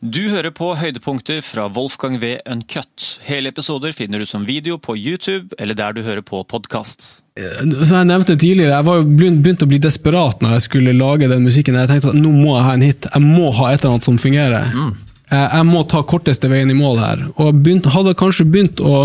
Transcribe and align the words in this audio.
Du 0.00 0.30
hører 0.32 0.48
på 0.48 0.70
høydepunkter 0.80 1.42
fra 1.44 1.66
Wolfgang 1.68 2.14
V. 2.22 2.38
Uncut. 2.48 3.18
Hele 3.26 3.50
episoder 3.52 3.92
finner 3.92 4.22
du 4.22 4.24
som 4.24 4.46
video 4.48 4.78
på 4.80 4.94
YouTube 4.96 5.52
eller 5.60 5.76
der 5.76 5.92
du 5.92 6.00
hører 6.06 6.24
på 6.24 6.40
podkast. 6.48 7.04
Som 7.36 7.98
jeg 7.98 8.08
nevnte 8.08 8.38
tidligere, 8.40 8.78
jeg 8.78 8.86
var 8.86 9.02
begynt 9.04 9.60
å 9.60 9.68
bli 9.68 9.76
desperat 9.84 10.40
når 10.40 10.54
jeg 10.56 10.64
skulle 10.64 10.94
lage 10.96 11.28
den 11.28 11.44
musikken. 11.44 11.76
Jeg 11.76 11.90
tenkte 11.90 12.14
at 12.14 12.16
nå 12.16 12.32
må 12.32 12.54
jeg 12.54 12.64
ha 12.64 12.72
en 12.78 12.84
hit. 12.86 13.08
Jeg 13.12 13.26
må 13.26 13.50
ha 13.58 13.66
et 13.68 13.82
eller 13.82 13.98
annet 13.98 14.08
som 14.08 14.16
fungerer. 14.22 14.70
Jeg, 14.72 15.42
jeg 15.44 15.66
må 15.68 15.82
ta 15.92 16.00
korteste 16.08 16.48
veien 16.48 16.72
i 16.72 16.78
mål 16.78 17.02
her. 17.04 17.26
Og 17.36 17.60
jeg 17.68 17.82
hadde 17.92 18.16
kanskje 18.22 18.48
begynt 18.48 18.80
å 18.80 19.02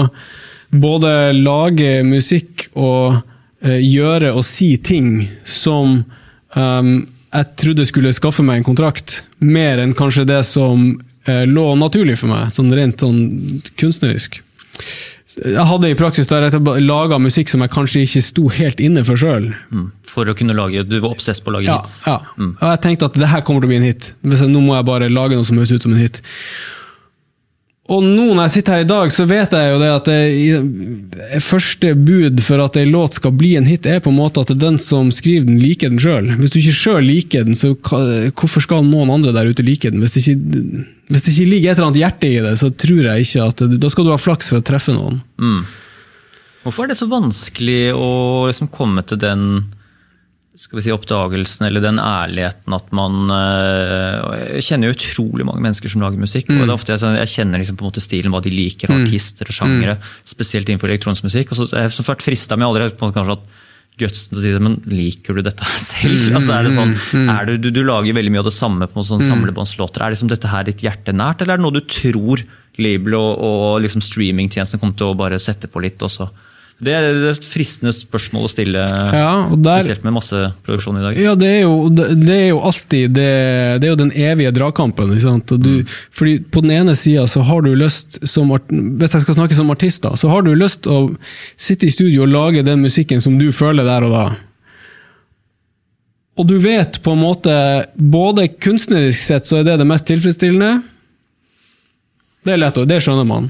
både 0.71 1.11
lage 1.35 2.05
musikk 2.07 2.69
og 2.71 3.19
eh, 3.67 3.83
gjøre 3.83 4.31
og 4.31 4.47
si 4.47 4.77
ting 4.79 5.25
som 5.43 6.05
ehm, 6.55 7.01
jeg 7.35 7.55
trodde 7.61 7.85
skulle 7.87 8.13
skaffe 8.15 8.43
meg 8.45 8.61
en 8.61 8.67
kontrakt, 8.67 9.23
mer 9.39 9.81
enn 9.83 9.93
kanskje 9.97 10.25
det 10.29 10.41
som 10.47 10.87
eh, 11.27 11.43
lå 11.49 11.65
naturlig 11.79 12.17
for 12.21 12.31
meg, 12.31 12.53
sånn 12.55 12.71
rent 12.75 13.03
sånn 13.03 13.19
kunstnerisk. 13.79 14.41
Jeg 15.35 15.65
hadde 15.67 15.89
i 15.89 15.95
praksis 15.97 16.29
der 16.29 16.45
laga 16.85 17.17
musikk 17.19 17.49
som 17.49 17.63
jeg 17.65 17.71
kanskje 17.73 18.03
ikke 18.05 18.21
sto 18.23 18.43
helt 18.53 18.79
inne 18.83 19.01
for 19.07 19.17
sjøl. 19.19 19.49
Mm. 19.73 19.87
For 20.07 20.29
å 20.29 20.35
kunne 20.37 20.53
lage 20.55 20.83
Du 20.87 20.99
var 21.01 21.15
obsess 21.15 21.41
på 21.41 21.49
å 21.49 21.55
lage 21.57 21.65
Ja, 21.65 21.79
hits. 21.81 22.03
ja. 22.05 22.19
Og 22.37 22.61
jeg 22.69 22.81
tenkte 22.85 23.09
at 23.09 23.17
det 23.17 23.31
her 23.31 23.41
kommer 23.41 23.65
til 23.65 23.67
å 23.67 23.73
bli 23.73 23.79
en 23.81 23.87
hit. 23.89 24.11
Nå 24.21 24.61
må 24.61 24.77
jeg 24.77 24.85
bare 24.87 25.09
lage 25.09 25.35
noe 25.35 25.47
som 25.47 25.57
høres 25.57 25.73
ut 25.73 25.81
som 25.87 25.95
en 25.95 26.03
hit. 26.03 26.21
Og 27.85 28.01
nå 28.01 28.31
når 28.33 28.47
jeg 28.47 28.53
sitter 28.55 28.79
her 28.79 28.83
i 28.83 28.87
dag, 28.89 29.11
så 29.13 29.27
vet 29.29 29.51
jeg 29.53 29.69
jo 29.69 29.77
det 29.77 29.89
at 29.93 30.07
det, 30.09 31.41
første 31.45 31.91
bud 31.93 32.41
for 32.41 32.63
at 32.63 32.79
ei 32.81 32.87
låt 32.89 33.19
skal 33.19 33.35
bli 33.37 33.51
en 33.59 33.67
hit, 33.69 33.85
er 33.85 34.01
på 34.01 34.09
en 34.09 34.17
måte 34.17 34.41
at 34.41 34.49
det 34.49 34.55
er 34.55 34.63
den 34.63 34.79
som 34.81 35.11
skriver 35.13 35.45
den, 35.45 35.59
liker 35.61 35.93
den 35.93 36.01
sjøl. 36.01 36.31
Hvis 36.39 36.55
du 36.55 36.57
ikke 36.63 36.73
sjøl 36.79 37.05
liker 37.05 37.45
den, 37.45 37.57
så 37.57 37.75
hvorfor 37.77 38.65
skal 38.65 38.87
noen 38.87 39.13
andre 39.13 39.35
der 39.35 39.51
ute 39.53 39.65
like 39.65 39.93
den? 39.93 40.01
Hvis 40.01 40.17
det 40.17 40.25
ikke, 40.25 40.81
hvis 41.13 41.27
det 41.27 41.35
ikke 41.35 41.51
ligger 41.51 41.71
et 41.71 41.77
eller 41.77 41.91
annet 41.91 42.01
hjerte 42.01 42.31
i 42.31 42.41
det, 42.47 42.55
så 42.63 42.71
tror 42.73 43.09
jeg 43.11 43.27
ikke 43.27 43.49
at 43.51 43.65
Da 43.85 43.93
skal 43.93 44.07
du 44.07 44.13
ha 44.15 44.17
flaks 44.17 44.49
for 44.49 44.63
å 44.63 44.65
treffe 44.65 44.95
noen. 44.97 45.21
Hvorfor 46.65 46.87
er 46.87 46.95
det 46.95 46.97
så 46.97 47.05
vanskelig 47.11 47.93
å 47.93 48.09
liksom 48.49 48.73
komme 48.73 49.05
til 49.05 49.21
den 49.21 49.43
skal 50.55 50.77
vi 50.79 50.83
si, 50.85 50.91
oppdagelsen 50.95 51.65
eller 51.67 51.83
den 51.83 51.97
ærligheten 51.99 52.75
at 52.77 52.91
man 52.95 53.27
og 53.27 54.35
Jeg 54.55 54.63
kjenner 54.69 54.87
jo 54.89 54.95
utrolig 54.95 55.45
mange 55.47 55.63
mennesker 55.65 55.91
som 55.91 56.01
lager 56.05 56.21
musikk. 56.21 56.47
og 56.49 56.61
det 56.63 56.69
er 56.69 56.75
ofte 56.77 56.93
Jeg, 56.95 57.01
sånn- 57.03 57.17
jeg 57.19 57.31
kjenner 57.33 57.59
liksom 57.59 57.75
på 57.79 57.83
en 57.85 57.91
måte 57.91 58.03
stilen, 58.03 58.31
hva 58.31 58.41
de 58.45 58.53
liker, 58.53 58.87
artister 59.03 59.45
og 59.51 59.57
sjangere. 59.57 59.97
Spesielt 60.23 60.69
innenfor 60.71 60.87
elektronisk 60.89 61.23
musikk. 61.27 61.51
og 61.51 61.57
så 61.59 61.67
Jeg 61.75 61.89
har 61.91 62.09
vært 62.15 62.23
frista, 62.23 62.55
med 62.57 62.67
allerede 62.67 62.95
på 62.95 63.03
en 63.05 63.11
måte 63.11 63.19
kanskje 63.19 63.37
at 63.39 63.45
gutsen 63.97 64.29
til 64.31 64.37
å 64.39 64.41
si 64.43 64.51
det, 64.51 64.61
men 64.61 64.81
liker 64.91 65.33
du 65.35 65.41
dette 65.41 65.63
her 65.63 65.77
selv? 65.79 66.35
altså 66.35 66.51
er 66.59 66.63
det 66.63 66.73
sånn, 66.75 66.95
er 67.31 67.45
du, 67.45 67.57
du, 67.57 67.69
du 67.71 67.83
lager 67.83 68.13
veldig 68.13 68.31
mye 68.31 68.39
av 68.43 68.49
det 68.49 68.55
samme 68.55 68.87
på 68.91 69.03
sånn 69.07 69.21
samlebåndslåter. 69.23 70.01
Er 70.03 70.11
liksom 70.11 70.27
dette 70.31 70.47
her 70.51 70.63
ditt 70.67 70.83
hjerte 70.83 71.13
nært, 71.15 71.41
eller 71.41 71.53
er 71.53 71.57
det 71.57 71.63
noe 71.63 71.71
du 71.71 71.79
tror 71.87 72.43
label 72.77 73.13
og, 73.15 73.39
og 73.39 73.81
liksom 73.83 74.01
streamingtjenesten 74.03 74.79
kommer 74.81 74.95
til 74.99 75.07
å 75.13 75.15
bare 75.15 75.39
sette 75.39 75.67
på 75.71 75.79
litt? 75.83 75.97
Det 75.99 76.11
er 76.11 76.27
det 76.83 76.91
er 76.91 77.05
et 77.31 77.45
fristende 77.47 77.93
spørsmål 77.95 78.45
å 78.45 78.49
stille, 78.51 78.81
Ja, 78.83 79.47
der- 79.55 79.79
spesielt 79.85 80.03
med 80.03 80.13
masseproduksjon 80.17 80.97
i 80.99 81.03
dag. 81.05 81.17
Ja, 81.23 81.35
det 81.39 81.47
er 81.47 81.61
jo, 81.63 81.87
det, 81.89 82.29
er 82.35 82.49
jo 82.49 82.59
alltid 82.67 83.13
det, 83.15 83.27
det 83.79 83.87
er 83.87 83.93
jo 83.93 83.99
den 84.01 84.11
evige 84.11 84.51
dragkampen. 84.51 85.13
Du, 85.63 85.85
fordi 86.11 86.33
På 86.51 86.61
den 86.65 86.71
ene 86.75 86.95
sida 86.99 87.23
så 87.31 87.41
har 87.47 87.61
du 87.63 87.71
lyst 87.79 88.19
som 88.27 88.51
Hvis 88.51 89.13
jeg 89.15 89.21
skal 89.23 89.35
snakke 89.39 89.55
som 89.55 89.71
artist, 89.71 90.03
da, 90.03 90.15
så 90.19 90.27
har 90.29 90.43
du 90.43 90.51
lyst 90.53 90.85
å 90.91 91.05
sitte 91.55 91.87
i 91.87 91.93
studio 91.95 92.23
og 92.27 92.33
lage 92.35 92.65
den 92.67 92.81
musikken 92.83 93.21
som 93.23 93.37
du 93.39 93.47
føler 93.55 93.87
der 93.87 94.03
og 94.03 94.11
da. 94.11 94.25
Og 96.35 96.47
du 96.49 96.57
vet 96.59 96.99
på 97.01 97.13
en 97.15 97.21
måte 97.23 97.55
Både 97.95 98.49
kunstnerisk 98.51 99.21
sett 99.23 99.47
så 99.47 99.61
er 99.61 99.69
det 99.69 99.77
det 99.79 99.87
mest 99.87 100.05
tilfredsstillende. 100.11 100.81
Det 102.45 102.51
er 102.53 102.59
lett, 102.61 102.77
og 102.77 102.85
det 102.91 102.99
skjønner 103.01 103.25
man. 103.25 103.47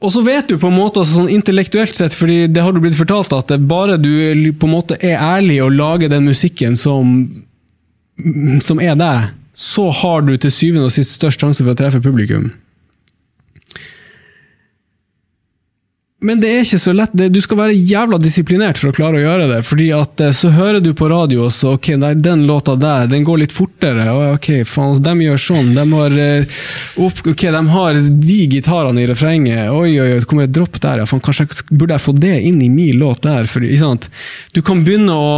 Og 0.00 0.12
så 0.14 0.22
vet 0.24 0.48
du 0.48 0.56
på 0.56 0.70
en 0.70 0.78
måte 0.78 1.02
altså 1.02 1.18
sånn 1.18 1.32
intellektuelt 1.32 1.92
sett, 1.96 2.14
fordi 2.16 2.46
det 2.48 2.62
har 2.64 2.72
du 2.72 2.80
blitt 2.80 2.96
fortalt, 2.96 3.34
at 3.36 3.52
bare 3.68 3.98
du 4.00 4.08
på 4.56 4.68
en 4.68 4.74
måte 4.78 4.96
er 4.96 5.20
ærlig 5.20 5.58
og 5.64 5.76
lager 5.76 6.08
den 6.12 6.24
musikken 6.30 6.78
som, 6.78 7.18
som 8.64 8.80
er 8.80 8.96
deg, 8.96 9.28
så 9.52 9.90
har 9.92 10.24
du 10.24 10.32
til 10.40 10.54
syvende 10.54 10.88
og 10.88 10.94
sist 10.94 11.18
størst 11.18 11.44
sjanse 11.44 11.66
for 11.66 11.74
å 11.74 11.78
treffe 11.78 12.00
publikum. 12.00 12.48
Men 16.20 16.40
det 16.40 16.50
er 16.52 16.66
ikke 16.66 16.78
så 16.80 16.92
lett. 16.92 17.14
Du 17.32 17.38
skal 17.40 17.56
være 17.62 17.74
jævla 17.76 18.18
disiplinert 18.20 18.76
for 18.80 18.90
å 18.90 18.96
klare 18.96 19.16
å 19.16 19.22
gjøre 19.22 19.46
det. 19.48 19.60
fordi 19.64 19.86
at 19.96 20.20
eh, 20.20 20.34
så 20.36 20.50
hører 20.52 20.82
du 20.84 20.92
på 20.96 21.08
radio, 21.08 21.46
og 21.46 21.54
så 21.56 21.74
ok, 21.78 21.94
nei, 22.02 22.12
den 22.20 22.44
låta 22.48 22.74
der, 22.76 23.08
den 23.08 23.24
går 23.24 23.40
litt 23.44 23.54
fortere. 23.56 24.04
ok, 24.34 24.50
faen, 24.68 25.00
de 25.00 25.14
gjør 25.24 25.40
sånn. 25.46 25.72
De 25.76 25.86
har, 25.94 26.18
eh, 26.20 26.60
ok, 27.00 27.46
de 27.56 27.64
har 27.72 28.02
de 28.26 28.38
gitarene 28.52 29.00
i 29.00 29.08
refrenget. 29.08 29.72
Oi, 29.72 29.94
oi, 29.96 30.10
oi, 30.10 30.20
det 30.20 30.28
kommer 30.28 30.44
et 30.44 30.54
dropp 30.54 30.76
der. 30.80 31.00
ja, 31.00 31.08
faen, 31.08 31.24
Kanskje 31.24 31.48
jeg 31.48 31.72
burde 31.72 31.96
jeg 31.96 32.04
få 32.04 32.16
det 32.20 32.36
inn 32.50 32.60
i 32.60 32.68
min 32.68 33.00
låt 33.00 33.24
der? 33.24 33.48
Fordi, 33.48 33.72
ikke 33.72 33.86
sant? 33.86 34.10
Du 34.52 34.60
kan 34.62 34.84
begynne 34.84 35.16
å 35.16 35.28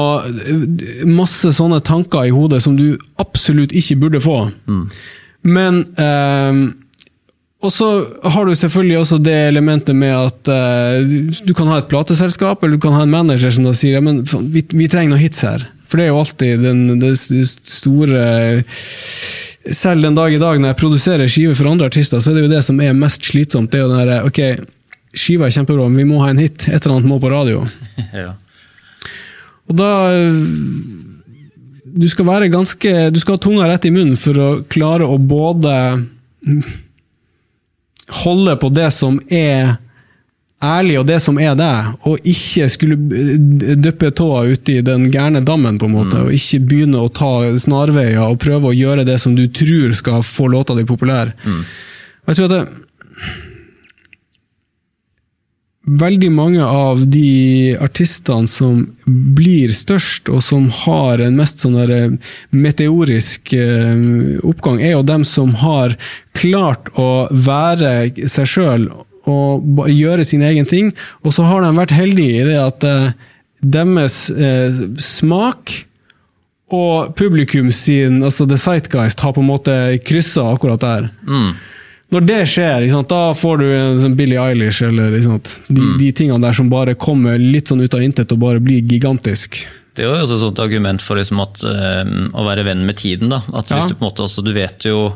Masse 1.06 1.52
sånne 1.54 1.78
tanker 1.84 2.26
i 2.26 2.34
hodet 2.34 2.62
som 2.64 2.74
du 2.76 2.96
absolutt 3.22 3.74
ikke 3.76 4.00
burde 4.02 4.20
få. 4.22 4.38
Men 5.46 5.84
eh, 5.94 6.62
og 7.62 7.70
så 7.70 7.86
har 8.34 8.46
du 8.48 8.54
selvfølgelig 8.58 8.96
også 8.98 9.18
det 9.22 9.34
elementet 9.48 9.94
med 9.96 10.10
at 10.16 10.50
uh, 10.50 11.12
du- 11.46 11.54
kan 11.54 11.68
ha 11.70 11.78
et 11.78 11.88
plateselskap, 11.90 12.62
eller 12.62 12.76
du 12.76 12.82
kan 12.82 12.96
ha 12.96 13.04
en 13.06 13.12
manager 13.14 13.50
som 13.54 13.64
da 13.68 13.72
sier 13.76 13.98
ja, 13.98 14.02
men 14.02 14.22
vi, 14.50 14.64
vi 14.72 14.88
trenger 14.90 15.12
noen 15.14 15.22
hits 15.22 15.44
her. 15.46 15.62
For 15.86 16.00
det 16.00 16.06
er 16.06 16.10
jo 16.12 16.18
alltid 16.22 16.62
den, 16.64 16.82
det 17.02 17.12
store 17.18 18.22
Selv 19.62 20.02
den 20.02 20.14
dag 20.16 20.32
i 20.34 20.40
dag 20.40 20.58
når 20.58 20.72
jeg 20.72 20.78
produserer 20.80 21.28
skiver 21.30 21.54
for 21.58 21.68
andre 21.70 21.86
artister, 21.90 22.18
så 22.24 22.32
er 22.32 22.38
det 22.40 22.46
jo 22.48 22.52
det 22.54 22.62
som 22.66 22.80
er 22.82 22.96
mest 22.98 23.28
slitsomt. 23.28 23.70
Det 23.70 23.78
er 23.78 23.84
jo 23.84 23.90
den 23.92 24.00
derre 24.00 24.22
Ok, 24.26 24.40
skiva 25.14 25.46
er 25.46 25.54
kjempebra, 25.54 25.84
men 25.92 26.00
vi 26.02 26.08
må 26.08 26.22
ha 26.24 26.30
en 26.32 26.40
hit. 26.40 26.64
Et 26.66 26.78
eller 26.80 26.96
annet 26.96 27.10
må 27.12 27.20
på 27.22 27.30
radio. 27.32 27.62
Ja. 28.24 28.32
Og 29.70 29.76
da 29.78 29.90
Du 31.92 32.08
skal 32.10 32.26
være 32.26 32.48
ganske 32.50 32.92
Du 33.14 33.20
skal 33.22 33.36
ha 33.36 33.40
tunga 33.44 33.68
rett 33.70 33.84
i 33.86 33.92
munnen 33.94 34.16
for 34.18 34.40
å 34.42 34.48
klare 34.72 35.06
å 35.06 35.18
både 35.20 35.74
holde 38.22 38.56
på 38.60 38.68
det 38.74 38.90
som 38.94 39.18
er 39.32 39.76
ærlig, 40.62 40.98
og 41.00 41.06
det 41.08 41.18
som 41.24 41.38
er 41.42 41.56
deg, 41.58 41.94
og 42.06 42.28
ikke 42.28 42.68
skulle 42.70 42.96
dyppe 43.82 44.12
tåa 44.14 44.44
uti 44.52 44.76
den 44.86 45.08
gærne 45.10 45.42
dammen, 45.42 45.78
på 45.80 45.88
en 45.88 45.96
måte, 45.96 46.20
og 46.22 46.34
ikke 46.36 46.60
begynne 46.70 47.00
å 47.02 47.10
ta 47.10 47.32
snarveier 47.58 48.22
og 48.28 48.38
prøve 48.42 48.70
å 48.70 48.76
gjøre 48.76 49.06
det 49.08 49.18
som 49.22 49.34
du 49.34 49.48
tror 49.50 49.96
skal 49.98 50.22
få 50.26 50.46
låta 50.52 50.76
di 50.78 50.86
populær. 50.86 51.34
Og 52.22 52.30
jeg 52.30 52.38
tror 52.38 52.46
at 52.46 52.54
det, 52.54 52.62
veldig 56.00 56.30
mange 56.32 56.64
av 56.64 57.02
de 57.10 57.76
artistene 57.82 58.48
som 58.48 58.84
blir 59.06 59.72
størst, 59.74 60.30
og 60.32 60.42
som 60.44 60.68
har 60.82 61.22
en 61.22 61.36
mest 61.38 61.62
sånn 61.64 61.78
eh, 61.84 62.14
meteorisk 62.50 63.54
eh, 63.56 64.04
oppgang, 64.46 64.80
er 64.80 64.96
jo 64.96 65.06
dem 65.06 65.26
som 65.28 65.54
har 65.62 65.96
klart 66.38 66.92
å 66.98 67.26
være 67.32 68.12
seg 68.30 68.48
sjøl 68.48 68.88
og 69.30 69.86
gjøre 69.86 70.24
sin 70.26 70.42
egen 70.42 70.66
ting. 70.66 70.90
Og 71.22 71.34
så 71.36 71.46
har 71.46 71.62
de 71.62 71.74
vært 71.76 71.94
heldige 71.94 72.42
i 72.42 72.48
det 72.48 72.58
at 72.58 72.86
eh, 72.88 73.10
deres 73.62 74.24
smak 74.98 75.76
og 76.72 77.12
publikum 77.18 77.68
sin, 77.74 78.22
altså 78.24 78.48
The 78.48 78.56
Sightguist, 78.58 79.20
har 79.20 79.34
på 79.36 79.42
en 79.42 79.50
måte 79.50 79.76
kryssa 80.02 80.48
akkurat 80.54 80.82
der. 80.82 81.12
Når 82.12 82.24
det 82.28 82.40
skjer, 82.50 82.84
da 83.08 83.20
får 83.32 83.62
du 83.62 83.66
en 83.72 84.00
sånn 84.02 84.16
Billie 84.18 84.40
Eilish 84.40 84.84
eller 84.84 85.14
ikke 85.16 85.30
sant, 85.30 85.52
de, 85.72 85.84
de 86.00 86.10
tingene 86.12 86.44
der 86.44 86.56
som 86.56 86.68
bare 86.72 86.94
kommer 87.00 87.40
litt 87.40 87.72
sånn 87.72 87.80
ut 87.80 87.94
av 87.96 88.04
intet 88.04 88.34
og 88.34 88.42
bare 88.42 88.60
blir 88.60 88.84
gigantisk. 88.84 89.62
Det 89.96 90.04
er 90.04 90.08
jo 90.08 90.18
også 90.20 90.36
et 90.36 90.44
sånt 90.46 90.60
argument 90.64 91.04
for 91.04 91.20
liksom 91.20 91.40
at, 91.44 91.62
um, 91.64 92.30
å 92.36 92.44
være 92.46 92.64
venn 92.68 92.84
med 92.88 93.00
tiden. 93.00 93.32
Da. 93.32 93.42
At 93.56 93.72
Ja. 93.72 93.80
Du 93.88 93.96
måte 94.00 94.24
altså, 94.24 94.44
du 94.44 94.52
vet 94.56 94.84
jo 94.88 95.10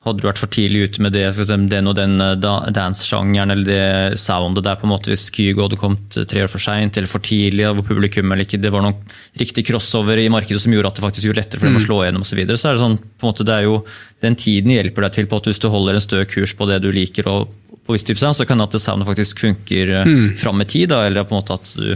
Hadde 0.00 0.22
du 0.22 0.24
vært 0.24 0.40
for 0.40 0.48
tidlig 0.48 0.86
ute 0.88 1.02
med 1.04 1.12
det, 1.12 1.26
eksempel, 1.28 1.68
den 1.68 1.88
og 1.90 1.96
den 1.98 2.14
eh, 2.24 2.36
dance-sjangeren 2.72 3.52
eller 3.52 3.66
det 3.68 4.20
soundet 4.22 4.64
der, 4.64 4.78
på 4.80 4.86
en 4.88 4.94
måte 4.94 5.12
hvis 5.12 5.26
Kygo 5.28 5.66
hadde 5.66 5.78
kommet 5.80 6.16
tre 6.30 6.46
år 6.46 6.48
for 6.48 6.64
seint 6.64 6.96
eller 6.96 7.10
for 7.10 7.20
tidlig, 7.20 7.66
hvor 7.68 7.84
publikum 7.84 8.32
eller 8.32 8.48
ikke, 8.48 8.62
det 8.62 8.72
var 8.72 8.86
noen 8.86 8.96
riktig 9.42 9.66
crossover 9.68 10.22
i 10.22 10.30
markedet 10.32 10.62
som 10.64 10.72
gjorde 10.72 10.88
at 10.88 10.96
det 10.96 11.04
faktisk 11.04 11.28
gjorde 11.28 11.42
lettere 11.42 11.60
for 11.60 11.68
dem 11.68 11.76
å 11.76 11.84
slå 11.84 12.00
igjennom 12.00 12.24
osv. 12.24 12.32
Så, 12.32 12.40
videre. 12.40 12.56
så 12.62 12.70
er 12.70 12.78
det 12.78 12.84
sånn, 12.86 12.96
på 12.96 13.26
en 13.26 13.32
måte, 13.34 13.46
det 13.50 13.58
er 13.58 13.68
jo, 13.68 13.76
den 14.24 14.40
tiden 14.40 14.72
hjelper 14.78 15.04
deg 15.04 15.18
til 15.18 15.28
på 15.28 15.42
at 15.42 15.50
hvis 15.50 15.60
du 15.60 15.68
holder 15.74 16.00
en 16.00 16.06
stø 16.06 16.24
kurs 16.32 16.56
på 16.56 16.70
det 16.72 16.80
du 16.80 16.88
liker, 16.96 17.28
og 17.28 17.76
på 17.84 17.98
viss 17.98 18.08
type 18.08 18.22
sound, 18.22 18.40
så 18.40 18.48
kan 18.48 18.56
det 18.56 18.70
at 18.70 18.78
det 18.78 18.84
soundet 18.86 19.08
faktisk 19.10 19.44
funker 19.44 19.94
mm. 20.08 20.26
fram 20.40 20.64
i 20.64 20.70
tid. 20.70 20.88
Da, 20.94 21.04
eller 21.10 21.28
på 21.28 21.36
en 21.36 21.42
måte 21.42 21.60
at 21.60 21.76
du 21.76 21.92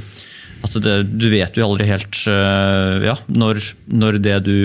at 0.65 0.77
det, 0.81 0.95
du 1.21 1.29
vet 1.33 1.59
jo 1.59 1.67
aldri 1.67 1.87
helt 1.89 2.19
øh, 2.31 3.05
ja, 3.05 3.15
når, 3.29 3.61
når 4.01 4.19
det 4.25 4.39
du 4.47 4.57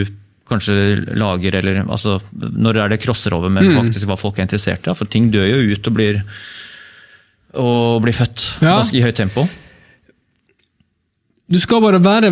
kanskje 0.49 0.75
lager, 1.17 1.55
eller 1.61 1.83
altså, 1.85 2.17
når 2.35 2.81
er 2.83 2.93
det 2.93 3.01
crosser 3.03 3.33
over 3.37 3.49
med 3.53 3.69
faktisk 3.75 4.09
hva 4.09 4.17
folk 4.19 4.39
er 4.39 4.47
interessert 4.47 4.87
i. 4.89 4.95
For 4.97 5.05
ting 5.09 5.29
dør 5.33 5.47
jo 5.49 5.61
ut 5.73 5.87
og 5.91 5.95
blir, 5.97 6.21
og 7.53 8.01
blir 8.05 8.17
født 8.17 8.45
Ja. 8.61 8.77
ganske 8.81 8.97
i 8.99 9.05
høyt 9.05 9.15
tempo. 9.21 9.47
Du 11.49 11.57
skal 11.59 11.81
bare 11.81 11.97
være 12.05 12.29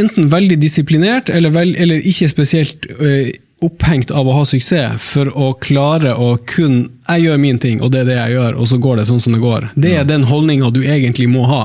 enten 0.00 0.30
veldig 0.32 0.56
disiplinert 0.60 1.28
eller, 1.28 1.52
vel, 1.52 1.74
eller 1.76 2.00
ikke 2.00 2.30
spesielt 2.30 2.86
øh, 2.96 3.28
opphengt 3.66 4.12
av 4.14 4.28
å 4.30 4.36
ha 4.38 4.44
suksess 4.48 5.02
for 5.02 5.28
å 5.36 5.50
klare 5.60 6.14
å 6.16 6.36
kun 6.48 6.86
Jeg 7.08 7.24
gjør 7.26 7.38
min 7.42 7.58
ting, 7.58 7.82
og 7.82 7.92
det 7.92 8.04
er 8.04 8.08
det 8.08 8.16
jeg 8.16 8.36
gjør, 8.38 8.56
og 8.60 8.68
så 8.70 8.78
går 8.80 8.96
det 9.00 9.06
sånn 9.08 9.20
som 9.20 9.32
det 9.36 9.40
går. 9.42 9.68
Det 9.76 9.92
er 9.98 10.04
den 10.08 10.24
holdninga 10.28 10.70
du 10.72 10.80
egentlig 10.84 11.28
må 11.32 11.44
ha. 11.48 11.62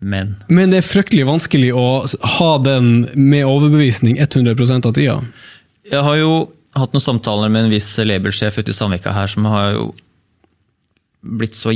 Men 0.00 0.34
Men 0.48 0.72
det 0.72 0.80
er 0.80 0.86
fryktelig 0.86 1.26
vanskelig 1.28 1.74
å 1.76 1.86
ha 2.38 2.52
den 2.64 3.06
med 3.14 3.44
overbevisning 3.44 4.18
100% 4.18 4.88
av 4.88 4.94
tida. 4.96 5.20
jeg 5.90 6.02
har 6.02 6.16
jo 6.16 6.50
hatt 6.76 6.94
noen 6.94 7.04
samtaler 7.04 7.50
med 7.50 7.66
en 7.66 7.72
viss 7.72 7.88
labelsjef 7.98 8.58
ute 8.58 8.72
i 8.72 8.76
Sandvika 8.76 9.12
her, 9.12 9.26
som 9.30 9.44
har 9.50 9.74
jo 9.74 9.90
blitt 11.20 11.56
så 11.58 11.72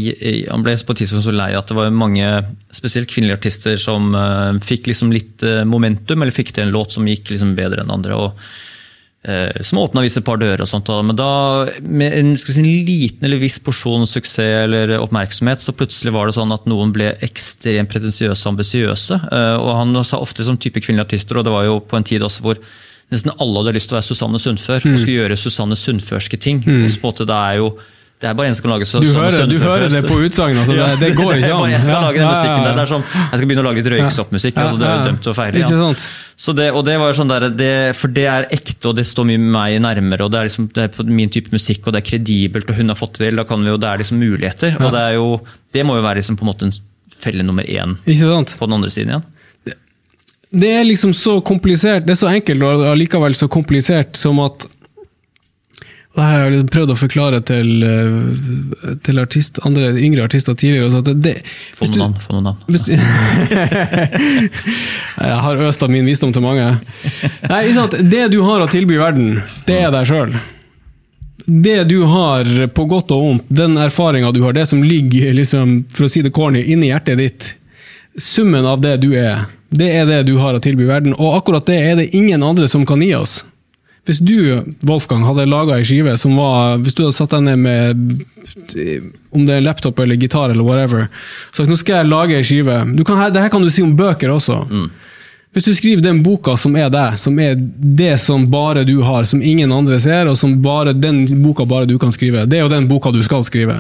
Han 0.49 0.63
ble 0.65 0.77
på 0.77 0.95
tidspunkt 0.97 1.27
så 1.27 1.35
lei 1.35 1.51
at 1.53 1.69
det 1.69 1.77
var 1.77 1.91
mange, 1.93 2.29
spesielt 2.73 3.11
kvinnelige 3.13 3.43
artister, 3.43 3.77
som 3.77 4.15
uh, 4.17 4.57
fikk 4.65 4.89
liksom 4.89 5.13
litt 5.13 5.45
uh, 5.45 5.67
momentum, 5.69 6.23
eller 6.23 6.33
fikk 6.33 6.55
til 6.55 6.65
en 6.65 6.73
låt 6.73 6.95
som 6.97 7.09
gikk 7.09 7.35
liksom 7.35 7.53
bedre 7.59 7.85
enn 7.85 7.93
andre. 7.93 8.17
og 8.17 8.39
Som 9.65 9.79
åpna 9.81 10.03
visse 10.05 10.21
par 10.21 10.37
dører 10.37 10.61
og 10.61 10.69
sånt. 10.69 10.91
Men 11.09 11.17
da, 11.17 11.29
med 11.81 12.13
en, 12.13 12.33
si, 12.37 12.53
en, 12.61 12.67
liten 12.85 13.25
eller 13.25 13.41
viss 13.41 13.57
porsjon 13.65 14.05
suksess 14.05 14.65
eller 14.67 14.93
oppmerksomhet, 14.99 15.65
så 15.65 15.73
plutselig 15.73 16.13
var 16.13 16.29
det 16.29 16.37
sånn 16.37 16.53
at 16.53 16.67
noen 16.69 16.93
ble 16.93 17.15
ekstremt 17.25 17.89
pretensiøse 17.89 18.45
og 18.45 18.53
ambisiøse. 18.53 19.21
og 19.63 19.71
han 19.81 19.97
sa 20.05 20.21
ofte 20.21 20.45
som 20.45 20.61
type 20.61 20.83
kvinnelige 20.85 21.09
artister, 21.09 21.41
og 21.41 21.49
det 21.49 21.55
var 21.57 21.65
jo 21.65 21.79
på 21.81 21.97
en 21.97 22.05
tid 22.05 22.27
også 22.27 22.45
hvor 22.45 22.61
nesten 23.13 23.35
alle 23.41 23.63
hadde 23.63 23.75
lyst 23.77 23.91
til 23.91 23.97
å 23.97 24.01
være 24.01 24.09
Susanne 24.09 24.41
Sundfør 24.41 24.85
mm. 24.85 24.93
og 24.93 25.01
skulle 25.01 25.19
gjøre 25.23 25.41
Susanne 25.41 25.79
Sundførske 25.79 26.41
ting. 26.41 26.63
Mm. 26.65 26.85
Og 26.85 26.93
så 26.93 27.01
på 27.01 27.09
en 27.09 27.13
måte 27.13 27.29
det 27.29 27.41
er 27.41 27.61
jo 27.61 27.73
det 28.25 28.31
er 28.31 28.37
bare 28.39 28.49
en 28.49 28.55
som 28.57 28.65
kan 28.65 28.73
lage 28.73 28.87
så, 28.89 29.01
du, 29.05 29.11
hører, 29.13 29.45
du 29.45 29.59
hører 29.61 29.91
det 29.93 30.01
på 30.09 30.17
utsagnet, 30.25 30.63
altså, 30.63 30.75
det, 30.81 31.01
det, 31.03 31.11
går 31.19 31.43
ikke 31.43 31.57
an. 31.61 31.73
jeg 31.75 31.83
skal 31.85 32.07
lage 32.07 32.23
den 32.23 32.31
musikken 32.31 32.63
der. 32.65 32.77
Det 32.79 32.85
er 32.85 32.91
som, 32.95 33.03
jeg 33.13 33.41
skal 33.41 33.51
begynne 33.51 33.65
å 33.65 33.67
lage 33.67 33.83
litt 33.83 33.91
røyksoppmusikk. 33.93 34.61
Altså, 34.63 34.79
det 34.81 34.87
er 34.89 34.95
jo 34.95 35.09
dømt 35.11 35.21
til 35.27 35.33
å 35.33 35.37
feile. 35.37 35.65
Ja. 35.65 35.91
Det, 36.59 36.69
og 36.75 36.87
det 36.89 36.95
var 36.99 37.19
sånn 37.19 37.31
der, 37.31 37.47
det, 37.53 37.69
for 37.99 38.15
det 38.17 38.25
er 38.33 38.49
ekte, 38.57 38.81
og 38.91 38.97
det 38.97 39.05
står 39.07 39.29
mye 39.29 39.43
meg 39.59 39.77
nærmere. 39.85 40.25
og 40.25 40.33
Det 40.33 40.41
er, 40.41 40.49
liksom, 40.49 40.71
det 40.73 40.89
er 40.89 41.13
min 41.21 41.35
type 41.37 41.53
musikk, 41.53 41.85
og 41.85 41.95
det 41.95 42.01
er 42.01 42.09
kredibelt, 42.09 42.73
og 42.73 42.81
hun 42.81 42.95
har 42.95 42.99
fått 42.99 43.21
det 43.21 43.29
til. 43.29 43.43
Da 43.43 43.45
kan 43.51 43.61
vi 43.61 43.71
jo, 43.75 43.77
det 43.85 43.91
er 43.91 44.03
liksom 44.03 44.25
muligheter. 44.25 44.81
og 44.81 44.89
Det, 44.97 45.05
er 45.05 45.19
jo, 45.19 45.29
det 45.77 45.85
må 45.85 46.01
jo 46.01 46.09
være 46.09 46.23
liksom 46.23 46.41
på 46.41 46.49
en 46.49 46.53
måte 46.55 46.71
en 46.71 46.77
felle 47.15 47.45
nummer 47.45 47.69
én 47.69 47.99
på 48.01 48.67
den 48.67 48.79
andre 48.81 48.91
siden 48.93 49.15
igjen. 49.15 49.31
Det 50.55 50.71
er 50.71 50.85
liksom 50.87 51.11
så 51.19 51.41
komplisert, 51.43 52.05
det 52.07 52.15
er 52.15 52.21
så 52.21 52.31
enkelt 52.31 52.63
og 52.63 52.85
allikevel 52.93 53.35
så 53.35 53.49
komplisert 53.51 54.15
som 54.19 54.39
at 54.45 54.69
det 56.15 56.23
har 56.23 56.37
jeg 56.39 56.51
liksom 56.53 56.69
prøvd 56.71 56.93
å 56.93 56.97
forklare 56.99 57.41
til, 57.43 57.71
eh, 57.83 58.93
til 59.03 59.19
artist, 59.19 59.59
andre 59.67 59.89
yngre 59.99 60.27
artister 60.29 60.55
tidligere. 60.55 61.03
Det, 61.03 61.15
det, 61.25 61.33
få 61.75 61.89
noen 61.91 61.99
navn. 62.05 62.21
Få 62.23 62.37
noen 62.37 62.45
navn. 62.53 62.59
jeg 65.27 65.39
har 65.47 65.63
øst 65.67 65.83
av 65.83 65.91
min 65.91 66.07
visdom 66.07 66.31
til 66.33 66.45
mange. 66.45 66.69
Nei, 67.51 67.63
Det 67.99 68.29
du 68.31 68.39
har 68.47 68.63
å 68.63 68.71
tilby 68.71 68.99
verden, 69.01 69.41
det 69.67 69.81
er 69.83 69.91
deg 69.95 70.07
sjøl. 70.07 70.37
Det 71.45 71.81
du 71.91 72.05
har, 72.07 72.47
på 72.73 72.87
godt 72.89 73.11
og 73.13 73.25
vondt, 73.25 73.51
den 73.51 73.75
erfaringa 73.83 74.31
du 74.33 74.41
har, 74.47 74.55
det 74.55 74.69
som 74.71 74.85
ligger 74.87 75.35
liksom, 75.35 75.81
for 75.91 76.07
å 76.07 76.13
si 76.13 76.23
det 76.23 76.33
corny, 76.33 76.63
inni 76.63 76.93
hjertet 76.93 77.19
ditt, 77.19 77.49
summen 78.17 78.65
av 78.71 78.79
det 78.81 78.97
du 79.03 79.11
er, 79.19 79.49
det 79.75 79.91
er 79.99 80.07
det 80.07 80.23
du 80.31 80.37
har 80.39 80.55
å 80.55 80.63
tilby 80.63 80.87
verden. 80.87 81.19
Og 81.19 81.41
akkurat 81.41 81.67
det 81.67 81.81
er 81.91 81.99
det 81.99 82.13
ingen 82.15 82.43
andre 82.47 82.71
som 82.71 82.87
kan 82.87 83.03
gi 83.03 83.11
oss. 83.19 83.43
Hvis 84.05 84.21
du, 84.21 84.37
Wolfgang, 84.85 85.25
hadde 85.25 85.47
laga 85.49 85.79
ei 85.79 85.85
skive 85.87 86.13
som 86.21 86.35
var 86.37 86.77
Hvis 86.85 86.93
du 86.97 87.07
hadde 87.07 87.17
satt 87.17 87.33
deg 87.33 87.47
ned 87.47 87.63
med 87.63 88.03
om 89.35 89.47
det 89.49 89.57
er 89.57 89.65
laptop 89.65 89.99
eller 89.99 90.19
gitar 90.21 90.53
eller 90.53 90.63
whatever, 90.63 91.09
sagt 91.51 91.71
nå 91.71 91.75
skal 91.81 92.03
jeg 92.03 92.11
lage 92.11 92.37
ei 92.39 92.45
skive 92.47 92.77
kan, 93.07 93.25
Det 93.33 93.43
her 93.43 93.51
kan 93.51 93.65
du 93.65 93.71
si 93.73 93.83
om 93.83 93.97
bøker 93.97 94.31
også. 94.31 94.61
Mm. 94.71 94.87
Hvis 95.55 95.65
du 95.65 95.75
skriver 95.75 96.03
den 96.03 96.21
boka 96.23 96.57
som 96.59 96.75
er 96.79 96.89
deg, 96.91 97.19
som 97.19 97.39
er 97.39 97.55
det 97.59 98.17
som 98.23 98.47
bare 98.51 98.83
du 98.87 98.97
har, 99.07 99.27
som 99.27 99.43
ingen 99.43 99.73
andre 99.73 100.01
ser, 100.03 100.27
og 100.27 100.39
som 100.39 100.57
bare, 100.63 100.95
den 100.95 101.25
boka 101.43 101.67
bare 101.67 101.87
du 101.87 101.95
kan 101.99 102.11
skrive, 102.15 102.43
det 102.47 102.59
er 102.59 102.65
jo 102.65 102.73
den 102.73 102.89
boka 102.91 103.13
du 103.15 103.23
skal 103.23 103.45
skrive. 103.47 103.77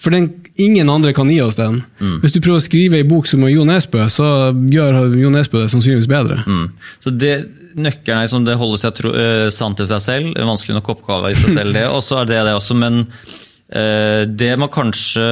For 0.00 0.14
den, 0.14 0.30
ingen 0.56 0.88
andre 0.88 1.12
kan 1.16 1.28
gi 1.28 1.40
oss 1.44 1.58
den. 1.58 1.82
Mm. 2.00 2.18
Hvis 2.22 2.32
du 2.32 2.40
prøver 2.40 2.60
å 2.62 2.64
skrive 2.64 3.00
ei 3.00 3.06
bok 3.08 3.28
som 3.28 3.44
Jo 3.50 3.66
Nesbø, 3.68 4.06
så 4.12 4.26
gjør 4.72 5.16
Jo 5.20 5.32
Nesbø 5.32 5.60
det 5.60 5.72
sannsynligvis 5.74 6.08
bedre. 6.10 6.40
Mm. 6.46 6.66
Så 7.04 7.12
det, 7.12 7.34
Nøkkelen 7.76 8.16
er 8.18 8.26
liksom 8.26 8.46
det 8.48 8.56
holder 8.58 8.80
seg 8.80 8.96
tro, 8.96 9.12
uh, 9.14 9.46
sant 9.54 9.78
til 9.78 9.88
seg 9.90 10.02
selv. 10.02 10.32
En 10.34 10.48
vanskelig 10.48 10.78
nok 10.78 10.94
oppgave 10.96 11.30
i 11.30 11.36
seg 11.38 11.52
selv, 11.58 11.76
det. 11.76 11.84
Og 11.92 12.00
så 12.06 12.22
er 12.22 12.30
det 12.32 12.40
det 12.48 12.56
også, 12.56 12.78
men 12.80 13.02
uh, 13.04 14.22
det 14.24 14.54
man 14.60 14.72
kanskje 14.72 15.26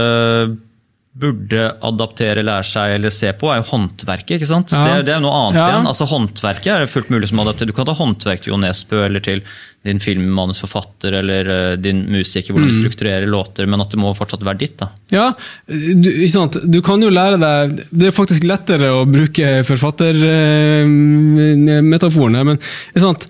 burde 1.18 1.64
adaptere, 1.84 2.42
lære 2.46 2.66
seg 2.66 2.94
eller 2.96 3.10
se 3.14 3.30
på, 3.38 3.46
er 3.52 3.58
jo 3.60 3.66
håndverket. 3.72 4.34
ikke 4.38 4.50
sant? 4.50 4.68
Ja. 4.74 4.78
Det, 4.86 4.94
det, 5.08 5.14
er 5.16 5.22
noe 5.24 5.34
annet 5.34 5.58
ja. 5.58 5.66
igjen. 5.72 5.88
Altså 5.90 6.04
Håndverket 6.10 6.70
er 6.74 6.80
fullt 6.90 7.10
mulig 7.14 7.28
som 7.30 7.42
adapter. 7.42 7.64
Du 7.68 7.74
kan 7.76 7.86
ta 7.88 7.94
håndverk 7.98 8.40
til 8.44 8.52
Jo 8.52 8.58
Nesbø 8.62 8.98
eller 9.06 9.22
til 9.24 9.40
din 9.86 10.00
filmmanusforfatter 10.02 11.12
eller 11.20 11.42
uh, 11.48 11.76
din 11.80 11.98
musiker, 12.10 12.52
hvordan 12.52 12.70
du 12.70 12.74
mm. 12.76 12.82
strukturerer 12.82 13.26
låter, 13.30 13.64
men 13.70 13.80
at 13.82 13.90
det 13.94 14.00
må 14.02 14.08
fortsatt 14.18 14.46
være 14.46 14.60
ditt. 14.62 14.76
da. 14.80 14.86
Ja, 15.14 15.26
du, 15.66 16.08
ikke 16.10 16.34
sant? 16.34 16.54
du 16.66 16.80
kan 16.84 16.98
jo 17.02 17.10
lære 17.12 17.38
deg 17.40 17.76
Det 17.90 18.06
er 18.10 18.14
faktisk 18.14 18.44
lettere 18.48 18.88
å 18.94 19.04
bruke 19.08 19.64
forfattermetaforen 19.68 22.34
uh, 22.38 22.44
men 22.50 22.56
ikke 22.58 23.06
sant? 23.06 23.22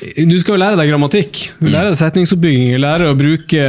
Du 0.00 0.32
skal 0.40 0.54
jo 0.54 0.60
lære 0.62 0.78
deg 0.78 0.88
grammatikk, 0.88 1.38
lære 1.60 1.90
deg 1.90 1.98
setningsoppbygging, 1.98 2.70
lære 2.80 3.10
å 3.10 3.16
bruke 3.18 3.64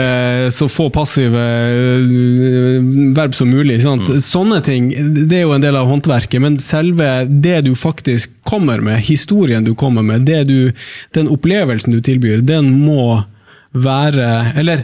så 0.55 0.67
få 0.71 0.85
passive 0.93 1.41
øh, 1.41 2.85
verb 3.17 3.35
som 3.35 3.51
mulig. 3.51 3.81
Mm. 3.83 4.05
Sånne 4.23 4.61
ting 4.63 4.87
det 5.27 5.41
er 5.41 5.43
jo 5.43 5.55
en 5.57 5.65
del 5.65 5.75
av 5.75 5.89
håndverket, 5.91 6.39
men 6.43 6.55
selve 6.63 7.25
det 7.27 7.57
du 7.67 7.73
faktisk 7.75 8.31
kommer 8.47 8.79
med, 8.85 9.01
historien 9.03 9.67
du 9.67 9.73
kommer 9.75 10.05
med, 10.07 10.29
du, 10.47 10.71
den 11.17 11.31
opplevelsen 11.31 11.97
du 11.97 11.99
tilbyr, 12.05 12.45
den 12.47 12.71
må 12.79 13.23
være 13.71 14.51
Eller 14.59 14.81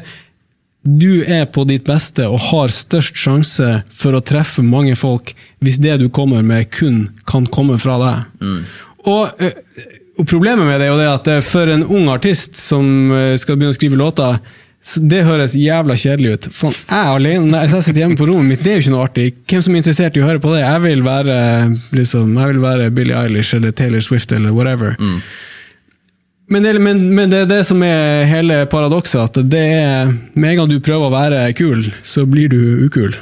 du 0.88 1.24
er 1.28 1.50
på 1.52 1.66
ditt 1.68 1.84
beste 1.88 2.28
og 2.32 2.40
har 2.50 2.72
størst 2.72 3.18
sjanse 3.20 3.82
for 3.92 4.16
å 4.16 4.24
treffe 4.24 4.64
mange 4.64 4.96
folk 4.96 5.34
hvis 5.64 5.82
det 5.84 5.98
du 6.00 6.08
kommer 6.14 6.46
med, 6.48 6.70
kun 6.72 7.10
kan 7.28 7.48
komme 7.52 7.76
fra 7.82 7.98
deg. 8.00 8.22
Mm. 8.40 8.62
Og 9.12 9.44
øh, 9.44 9.58
og 10.18 10.28
Problemet 10.30 10.66
med 10.66 10.80
det 10.82 10.88
er 10.88 10.94
jo 10.94 11.02
det 11.02 11.10
at 11.12 11.46
for 11.46 11.70
en 11.70 11.86
ung 11.86 12.08
artist 12.10 12.58
som 12.58 13.12
eh, 13.14 13.36
skal 13.38 13.58
begynne 13.58 13.76
å 13.76 13.78
skrive 13.78 14.00
låter, 14.00 14.40
det 14.96 15.24
høres 15.28 15.56
jævla 15.58 15.98
kjedelig 16.00 16.32
ut. 16.34 16.48
Faen, 16.56 16.76
jeg 16.88 17.12
alene, 17.18 17.64
jeg 17.66 17.84
sitter 17.84 18.04
hjemme 18.06 18.18
på 18.20 18.28
rommet 18.30 18.54
mitt, 18.54 18.64
det 18.64 18.72
er 18.72 18.78
jo 18.78 18.86
ikke 18.86 18.94
noe 18.94 19.08
artig. 19.08 19.28
Hvem 19.50 19.66
som 19.66 19.76
er 19.76 19.82
interessert 19.82 20.18
i 20.18 20.24
å 20.24 20.30
høre 20.30 20.42
på 20.44 20.54
det? 20.54 20.64
Jeg 20.64 20.84
vil 20.86 21.04
være, 21.06 21.38
liksom, 21.98 22.32
jeg 22.38 22.54
vil 22.54 22.64
være 22.64 22.90
Billie 22.96 23.20
Eilish 23.20 23.58
eller 23.58 23.76
Taylor 23.76 24.06
Swift 24.06 24.32
eller 24.38 24.56
whatever. 24.56 24.96
Mm. 25.02 25.20
Men, 26.48 26.64
det, 26.64 26.74
men, 26.80 27.02
men 27.12 27.32
det 27.32 27.44
er 27.44 27.50
det 27.50 27.62
som 27.68 27.82
er 27.84 28.24
hele 28.30 28.62
paradokset, 28.72 29.20
at 29.28 29.52
det 29.52 29.66
er 29.82 30.14
med 30.34 30.54
en 30.54 30.62
gang 30.62 30.72
du 30.72 30.80
prøver 30.80 31.10
å 31.10 31.16
være 31.18 31.42
kul, 31.60 31.90
så 32.08 32.24
blir 32.30 32.54
du 32.54 32.88
ukul. 32.88 33.18